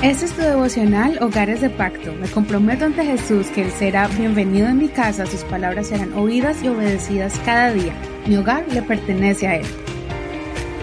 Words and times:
Este 0.00 0.26
es 0.26 0.32
tu 0.32 0.42
devocional 0.42 1.18
Hogares 1.20 1.60
de 1.60 1.70
Pacto. 1.70 2.14
Me 2.14 2.30
comprometo 2.30 2.84
ante 2.84 3.04
Jesús 3.04 3.48
que 3.48 3.62
Él 3.62 3.72
será 3.72 4.06
bienvenido 4.06 4.68
en 4.68 4.78
mi 4.78 4.86
casa, 4.86 5.26
sus 5.26 5.42
palabras 5.42 5.88
serán 5.88 6.12
oídas 6.12 6.62
y 6.62 6.68
obedecidas 6.68 7.36
cada 7.44 7.72
día. 7.72 7.92
Mi 8.24 8.36
hogar 8.36 8.64
le 8.72 8.80
pertenece 8.82 9.48
a 9.48 9.56
Él. 9.56 9.66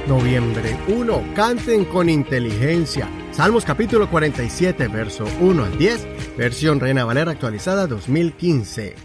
Noviembre 0.05 0.75
1. 0.89 1.33
Canten 1.33 1.85
con 1.85 2.09
inteligencia. 2.09 3.07
Salmos 3.31 3.63
capítulo 3.63 4.09
47, 4.09 4.89
verso 4.89 5.25
1 5.39 5.63
al 5.63 5.77
10, 5.77 6.35
versión 6.37 6.81
Reina 6.81 7.05
Valera 7.05 7.31
actualizada 7.31 7.87
2015. 7.87 8.95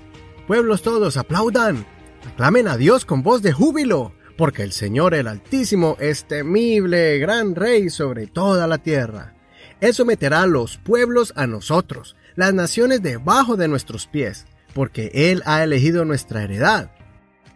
Pueblos 0.49 0.83
todos, 0.83 1.19
aplaudan. 1.19 1.87
Aclamen 2.33 2.67
a 2.67 2.77
Dios 2.77 3.05
con 3.05 3.23
voz 3.23 3.43
de 3.43 3.53
júbilo, 3.53 4.13
porque 4.37 4.65
el 4.65 4.73
Señor 4.73 5.15
el 5.15 5.29
Altísimo 5.29 5.97
es 6.01 6.25
temible, 6.25 7.21
gran 7.21 7.55
Rey 7.55 7.91
sobre 7.91 8.27
toda 8.27 8.67
la 8.67 8.79
tierra. 8.79 9.37
Él 9.81 9.95
someterá 9.95 10.43
a 10.43 10.47
los 10.47 10.79
pueblos 10.79 11.33
a 11.37 11.47
nosotros, 11.47 12.17
las 12.37 12.55
naciones 12.55 13.03
debajo 13.03 13.57
de 13.57 13.69
nuestros 13.69 14.07
pies, 14.07 14.47
porque 14.75 15.11
Él 15.15 15.43
ha 15.47 15.63
elegido 15.63 16.05
nuestra 16.05 16.43
heredad, 16.43 16.91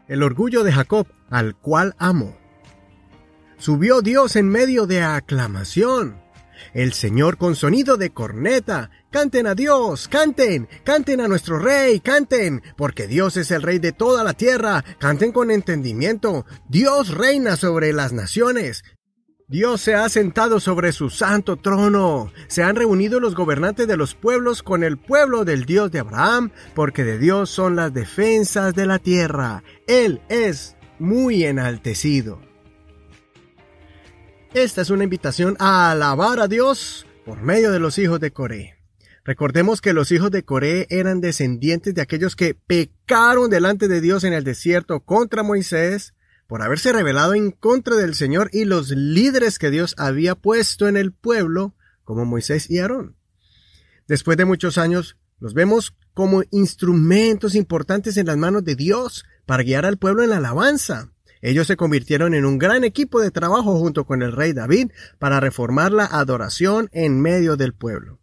el 0.09 0.23
orgullo 0.23 0.65
de 0.65 0.73
Jacob, 0.73 1.07
al 1.31 1.57
cual 1.57 1.95
amo. 1.99 2.37
Subió 3.59 4.03
Dios 4.03 4.37
en 4.37 4.49
medio 4.49 4.87
de 4.87 5.03
aclamación. 5.03 6.23
El 6.73 6.93
Señor 6.93 7.37
con 7.37 7.57
sonido 7.57 7.97
de 7.97 8.11
corneta. 8.11 8.91
Canten 9.11 9.47
a 9.47 9.55
Dios, 9.55 10.09
canten, 10.09 10.69
canten 10.85 11.21
a 11.21 11.29
nuestro 11.29 11.59
Rey, 11.59 12.01
canten, 12.01 12.63
porque 12.77 13.07
Dios 13.07 13.37
es 13.37 13.51
el 13.51 13.63
Rey 13.63 13.79
de 13.79 13.93
toda 13.93 14.25
la 14.25 14.35
tierra. 14.35 14.85
Canten 14.99 15.33
con 15.33 15.51
entendimiento. 15.51 16.47
Dios 16.69 17.09
reina 17.09 17.57
sobre 17.57 17.93
las 17.93 18.13
naciones. 18.13 18.85
Dios 19.47 19.83
se 19.83 19.95
ha 19.95 20.09
sentado 20.09 20.59
sobre 20.59 20.93
su 20.93 21.11
santo 21.11 21.57
trono. 21.57 22.33
Se 22.49 22.63
han 22.63 22.77
reunido 22.77 23.21
los 23.21 23.35
gobernantes 23.35 23.87
de 23.87 23.99
los 23.99 24.15
pueblos 24.15 24.63
con 24.63 24.83
el 24.83 24.97
pueblo 24.97 25.45
del 25.45 25.67
Dios 25.67 25.91
de 25.91 25.99
Abraham, 25.99 26.51
porque 26.75 27.05
de 27.05 27.19
Dios 27.19 27.51
son 27.51 27.77
las 27.77 27.93
defensas 27.93 28.75
de 28.75 28.87
la 28.87 28.99
tierra. 28.99 29.63
Él 29.87 30.23
es 30.31 30.77
muy 30.99 31.45
enaltecido. 31.45 32.41
Esta 34.55 34.81
es 34.81 34.89
una 34.89 35.05
invitación 35.05 35.57
a 35.59 35.91
alabar 35.91 36.41
a 36.41 36.49
Dios 36.49 37.07
por 37.27 37.43
medio 37.43 37.71
de 37.71 37.81
los 37.81 37.99
hijos 37.99 38.21
de 38.21 38.31
Coré. 38.31 38.79
Recordemos 39.25 39.83
que 39.83 39.93
los 39.93 40.11
hijos 40.11 40.31
de 40.31 40.45
Coré 40.45 40.87
eran 40.89 41.21
descendientes 41.21 41.95
de 41.95 42.03
aquellos 42.03 42.35
que 42.35 42.55
pecaron 42.55 43.51
delante 43.51 43.89
de 43.89 44.01
Dios 44.01 44.25
en 44.25 44.33
el 44.33 44.45
desierto 44.45 45.01
contra 45.01 45.43
Moisés, 45.43 46.15
por 46.47 46.63
haberse 46.63 46.93
rebelado 46.93 47.35
en 47.35 47.51
contra 47.51 47.97
del 47.97 48.15
Señor 48.15 48.51
y 48.53 48.65
los 48.65 48.91
líderes 48.91 49.59
que 49.59 49.71
Dios 49.71 49.95
había 49.99 50.35
puesto 50.35 50.89
en 50.89 50.97
el 50.97 51.13
pueblo, 51.13 51.75
como 52.05 52.25
Moisés 52.25 52.71
y 52.71 52.79
Aarón. 52.79 53.17
Después 54.07 54.37
de 54.37 54.45
muchos 54.45 54.77
años, 54.79 55.17
los 55.41 55.55
vemos 55.55 55.97
como 56.13 56.43
instrumentos 56.51 57.55
importantes 57.55 58.17
en 58.17 58.27
las 58.27 58.37
manos 58.37 58.65
de 58.65 58.77
Dios 58.77 59.25
para 59.47 59.63
guiar 59.63 59.85
al 59.87 59.99
pueblo 59.99 60.23
en 60.23 60.31
la 60.31 60.37
alabanza. 60.37 61.11
Ellos 61.43 61.67
se 61.67 61.77
convirtieron 61.77 62.33
en 62.33 62.47
un 62.47 62.59
gran 62.59 62.85
equipo 62.85 63.21
de 63.21 63.31
trabajo 63.31 63.79
junto 63.79 64.07
con 64.07 64.23
el 64.23 64.33
rey 64.33 64.53
David 64.53 64.91
para 65.19 65.41
reformar 65.41 65.93
la 65.93 66.07
adoración 66.07 66.89
en 66.93 67.21
medio 67.21 67.57
del 67.57 67.75
pueblo. 67.75 68.19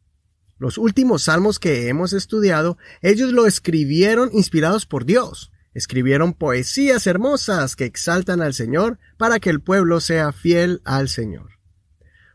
Los 0.57 0.77
últimos 0.77 1.23
salmos 1.23 1.59
que 1.59 1.87
hemos 1.87 2.13
estudiado, 2.13 2.77
ellos 3.01 3.31
lo 3.31 3.45
escribieron 3.45 4.29
inspirados 4.33 4.85
por 4.85 5.05
Dios. 5.05 5.51
Escribieron 5.73 6.33
poesías 6.33 7.07
hermosas 7.07 7.75
que 7.75 7.85
exaltan 7.85 8.41
al 8.41 8.53
Señor 8.53 8.99
para 9.17 9.39
que 9.39 9.49
el 9.49 9.61
pueblo 9.61 9.99
sea 9.99 10.31
fiel 10.31 10.81
al 10.83 11.07
Señor. 11.07 11.61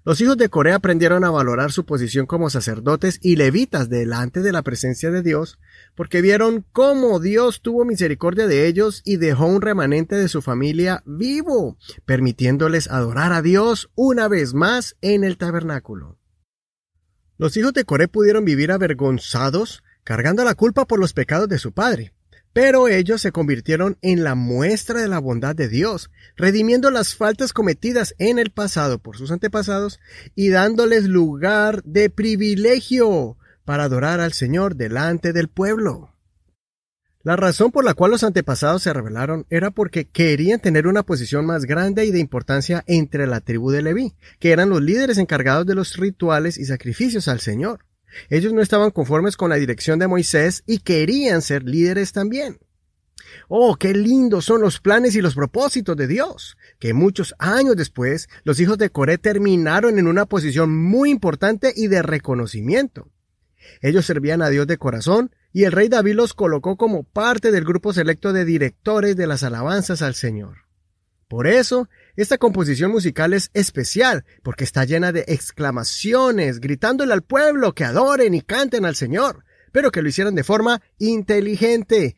Los 0.06 0.20
hijos 0.20 0.36
de 0.36 0.48
Corea 0.48 0.76
aprendieron 0.76 1.24
a 1.24 1.30
valorar 1.30 1.72
su 1.72 1.84
posición 1.84 2.26
como 2.26 2.48
sacerdotes 2.48 3.18
y 3.22 3.34
levitas 3.34 3.88
delante 3.88 4.40
de 4.40 4.52
la 4.52 4.62
presencia 4.62 5.10
de 5.10 5.20
Dios, 5.20 5.58
porque 5.96 6.22
vieron 6.22 6.64
cómo 6.70 7.18
Dios 7.18 7.60
tuvo 7.60 7.84
misericordia 7.84 8.46
de 8.46 8.68
ellos 8.68 9.02
y 9.04 9.16
dejó 9.16 9.46
un 9.46 9.60
remanente 9.60 10.14
de 10.14 10.28
su 10.28 10.42
familia 10.42 11.02
vivo, 11.06 11.76
permitiéndoles 12.04 12.88
adorar 12.88 13.32
a 13.32 13.42
Dios 13.42 13.90
una 13.96 14.28
vez 14.28 14.54
más 14.54 14.96
en 15.00 15.24
el 15.24 15.38
tabernáculo. 15.38 16.20
Los 17.36 17.56
hijos 17.56 17.72
de 17.72 17.84
Coré 17.84 18.06
pudieron 18.06 18.44
vivir 18.44 18.70
avergonzados, 18.70 19.82
cargando 20.04 20.44
la 20.44 20.54
culpa 20.54 20.86
por 20.86 21.00
los 21.00 21.14
pecados 21.14 21.48
de 21.48 21.58
su 21.58 21.72
padre, 21.72 22.14
pero 22.56 22.88
ellos 22.88 23.20
se 23.20 23.32
convirtieron 23.32 23.98
en 24.00 24.24
la 24.24 24.34
muestra 24.34 25.02
de 25.02 25.08
la 25.08 25.18
bondad 25.18 25.54
de 25.54 25.68
Dios, 25.68 26.10
redimiendo 26.38 26.90
las 26.90 27.14
faltas 27.14 27.52
cometidas 27.52 28.14
en 28.16 28.38
el 28.38 28.48
pasado 28.48 28.98
por 28.98 29.18
sus 29.18 29.30
antepasados 29.30 30.00
y 30.34 30.48
dándoles 30.48 31.04
lugar 31.04 31.82
de 31.84 32.08
privilegio 32.08 33.36
para 33.66 33.84
adorar 33.84 34.20
al 34.20 34.32
Señor 34.32 34.74
delante 34.74 35.34
del 35.34 35.48
pueblo. 35.48 36.14
La 37.22 37.36
razón 37.36 37.72
por 37.72 37.84
la 37.84 37.92
cual 37.92 38.12
los 38.12 38.24
antepasados 38.24 38.82
se 38.82 38.92
rebelaron 38.94 39.44
era 39.50 39.70
porque 39.70 40.08
querían 40.08 40.58
tener 40.58 40.86
una 40.86 41.02
posición 41.02 41.44
más 41.44 41.66
grande 41.66 42.06
y 42.06 42.10
de 42.10 42.20
importancia 42.20 42.84
entre 42.86 43.26
la 43.26 43.42
tribu 43.42 43.70
de 43.70 43.82
Leví, 43.82 44.14
que 44.38 44.52
eran 44.52 44.70
los 44.70 44.80
líderes 44.80 45.18
encargados 45.18 45.66
de 45.66 45.74
los 45.74 45.98
rituales 45.98 46.56
y 46.56 46.64
sacrificios 46.64 47.28
al 47.28 47.40
Señor. 47.40 47.84
Ellos 48.30 48.52
no 48.52 48.62
estaban 48.62 48.90
conformes 48.90 49.36
con 49.36 49.50
la 49.50 49.56
dirección 49.56 49.98
de 49.98 50.08
Moisés 50.08 50.62
y 50.66 50.78
querían 50.78 51.42
ser 51.42 51.64
líderes 51.64 52.12
también. 52.12 52.58
Oh, 53.48 53.76
qué 53.76 53.94
lindos 53.94 54.44
son 54.44 54.60
los 54.60 54.80
planes 54.80 55.14
y 55.14 55.20
los 55.20 55.34
propósitos 55.34 55.96
de 55.96 56.06
Dios, 56.06 56.56
que 56.78 56.94
muchos 56.94 57.34
años 57.38 57.76
después 57.76 58.28
los 58.44 58.60
hijos 58.60 58.78
de 58.78 58.90
Coré 58.90 59.18
terminaron 59.18 59.98
en 59.98 60.06
una 60.06 60.26
posición 60.26 60.76
muy 60.76 61.10
importante 61.10 61.72
y 61.74 61.88
de 61.88 62.02
reconocimiento. 62.02 63.08
Ellos 63.80 64.06
servían 64.06 64.42
a 64.42 64.48
Dios 64.48 64.66
de 64.66 64.78
corazón 64.78 65.34
y 65.52 65.64
el 65.64 65.72
rey 65.72 65.88
David 65.88 66.14
los 66.14 66.34
colocó 66.34 66.76
como 66.76 67.02
parte 67.02 67.50
del 67.50 67.64
grupo 67.64 67.92
selecto 67.92 68.32
de 68.32 68.44
directores 68.44 69.16
de 69.16 69.26
las 69.26 69.42
alabanzas 69.42 70.02
al 70.02 70.14
Señor. 70.14 70.65
Por 71.28 71.48
eso, 71.48 71.88
esta 72.14 72.38
composición 72.38 72.92
musical 72.92 73.32
es 73.32 73.50
especial, 73.52 74.24
porque 74.44 74.62
está 74.62 74.84
llena 74.84 75.10
de 75.10 75.24
exclamaciones, 75.26 76.60
gritándole 76.60 77.12
al 77.12 77.22
pueblo 77.22 77.74
que 77.74 77.84
adoren 77.84 78.34
y 78.34 78.42
canten 78.42 78.84
al 78.84 78.94
Señor, 78.94 79.44
pero 79.72 79.90
que 79.90 80.02
lo 80.02 80.08
hicieran 80.08 80.36
de 80.36 80.44
forma 80.44 80.82
inteligente, 80.98 82.16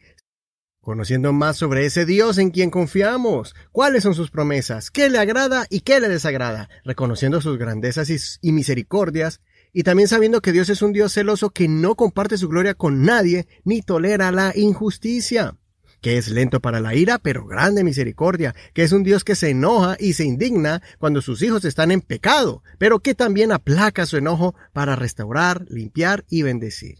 conociendo 0.83 1.33
más 1.33 1.57
sobre 1.57 1.87
ese 1.87 2.05
Dios 2.05 2.37
en 2.37 2.51
quien 2.51 2.69
confiamos, 2.69 3.55
cuáles 3.73 4.03
son 4.03 4.15
sus 4.15 4.31
promesas, 4.31 4.91
qué 4.91 5.09
le 5.09 5.19
agrada 5.19 5.67
y 5.71 5.81
qué 5.81 6.01
le 6.01 6.09
desagrada, 6.11 6.69
reconociendo 6.85 7.41
sus 7.41 7.57
grandezas 7.57 8.11
y, 8.43 8.53
misericordias, 8.53 9.41
y 9.73 9.85
también 9.85 10.09
sabiendo 10.09 10.43
que 10.43 10.53
Dios 10.53 10.69
es 10.69 10.83
un 10.83 10.93
Dios 10.93 11.15
celoso 11.15 11.49
que 11.49 11.67
no 11.67 11.95
comparte 11.95 12.37
su 12.37 12.49
gloria 12.49 12.75
con 12.75 13.05
nadie 13.05 13.49
ni 13.65 13.81
tolera 13.81 14.33
la 14.33 14.53
injusticia 14.55 15.57
que 16.01 16.19
es 16.19 16.29
lento 16.29 16.61
para 16.61 16.81
la 16.81 16.95
ira, 16.95 17.19
pero 17.19 17.47
grande 17.47 17.85
misericordia, 17.85 18.55
que 18.75 18.83
es 18.83 18.93
un 18.93 19.03
Dios 19.03 19.25
que 19.25 19.35
se 19.35 19.51
enoja 19.51 19.97
y 19.99 20.13
se 20.13 20.25
indigna 20.25 20.83
cuando 20.99 21.23
sus 21.23 21.43
hijos 21.43 21.65
están 21.65 21.91
en 21.91 22.01
pecado, 22.01 22.63
pero 22.79 23.01
que 23.01 23.15
también 23.15 23.53
aplaca 23.53 24.07
su 24.07 24.17
enojo 24.17 24.55
para 24.73 24.97
restaurar, 24.97 25.65
limpiar 25.69 26.25
y 26.29 26.43
bendecir. 26.43 26.99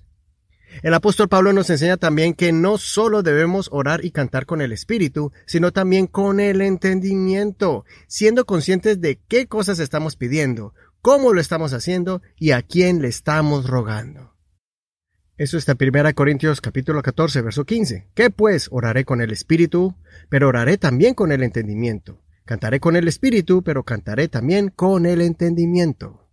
El 0.83 0.95
apóstol 0.95 1.29
Pablo 1.29 1.53
nos 1.53 1.71
enseña 1.71 1.97
también 1.97 2.35
que 2.35 2.53
no 2.53 2.79
solo 2.79 3.23
debemos 3.23 3.69
orar 3.73 4.05
y 4.05 4.11
cantar 4.11 4.47
con 4.47 4.61
el 4.61 4.73
Espíritu, 4.73 5.33
sino 5.47 5.73
también 5.73 6.07
con 6.07 6.41
el 6.41 6.61
entendimiento, 6.61 7.85
siendo 8.07 8.45
conscientes 8.45 9.01
de 9.01 9.19
qué 9.29 9.47
cosas 9.47 9.79
estamos 9.79 10.17
pidiendo, 10.17 10.75
cómo 11.01 11.33
lo 11.33 11.41
estamos 11.41 11.73
haciendo 11.73 12.23
y 12.37 12.51
a 12.51 12.63
quién 12.63 13.01
le 13.01 13.09
estamos 13.09 13.67
rogando. 13.69 14.38
Eso 15.39 15.57
está 15.57 15.77
en 15.79 15.97
1 15.97 16.15
Corintios 16.17 16.61
capítulo 16.61 17.01
14, 17.01 17.43
verso 17.43 17.65
15. 17.65 18.09
¿Qué 18.13 18.29
pues? 18.29 18.67
Oraré 18.73 19.05
con 19.05 19.21
el 19.21 19.31
espíritu, 19.31 19.95
pero 20.29 20.49
oraré 20.49 20.79
también 20.79 21.15
con 21.15 21.31
el 21.31 21.45
entendimiento. 21.45 22.21
Cantaré 22.45 22.81
con 22.81 22.97
el 22.97 23.07
espíritu, 23.07 23.63
pero 23.63 23.85
cantaré 23.85 24.27
también 24.27 24.71
con 24.71 25.07
el 25.07 25.21
entendimiento. 25.21 26.29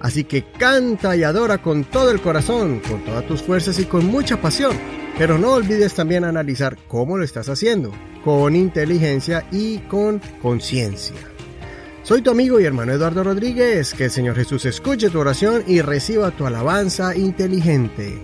Así 0.00 0.24
que 0.24 0.50
canta 0.52 1.14
y 1.16 1.22
adora 1.22 1.58
con 1.58 1.84
todo 1.84 2.10
el 2.10 2.22
corazón, 2.22 2.80
con 2.80 3.04
todas 3.04 3.26
tus 3.26 3.42
fuerzas 3.42 3.78
y 3.78 3.84
con 3.84 4.06
mucha 4.06 4.40
pasión. 4.40 4.74
Pero 5.18 5.36
no 5.36 5.52
olvides 5.52 5.92
también 5.92 6.24
analizar 6.24 6.78
cómo 6.88 7.18
lo 7.18 7.24
estás 7.24 7.50
haciendo, 7.50 7.92
con 8.24 8.56
inteligencia 8.56 9.46
y 9.52 9.80
con 9.80 10.22
conciencia. 10.40 11.33
Soy 12.04 12.20
tu 12.20 12.30
amigo 12.30 12.60
y 12.60 12.66
hermano 12.66 12.92
Eduardo 12.92 13.24
Rodríguez. 13.24 13.94
Que 13.94 14.04
el 14.04 14.10
Señor 14.10 14.36
Jesús 14.36 14.66
escuche 14.66 15.08
tu 15.08 15.18
oración 15.18 15.64
y 15.66 15.80
reciba 15.80 16.30
tu 16.32 16.44
alabanza 16.44 17.16
inteligente. 17.16 18.20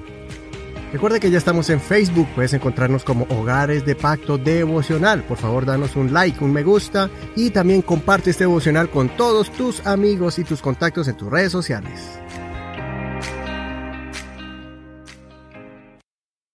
Recuerda 0.93 1.19
que 1.19 1.31
ya 1.31 1.38
estamos 1.38 1.71
en 1.71 1.81
Facebook, 1.81 2.29
puedes 2.35 2.53
encontrarnos 2.53 3.05
como 3.05 3.25
Hogares 3.31 3.87
de 3.87 3.94
Pacto 3.94 4.37
Devocional. 4.37 5.23
Por 5.23 5.38
favor, 5.38 5.65
danos 5.65 5.97
un 5.97 6.12
like, 6.12 6.44
un 6.44 6.53
me 6.53 6.62
gusta 6.62 7.09
y 7.35 7.49
también 7.50 7.81
comparte 7.81 8.29
este 8.29 8.44
devocional 8.44 8.91
con 8.91 9.09
todos 9.17 9.50
tus 9.50 9.87
amigos 9.87 10.38
y 10.38 10.44
tus 10.44 10.61
contactos 10.61 11.09
en 11.09 11.17
tus 11.17 11.31
redes 11.31 11.50
sociales. 11.50 12.21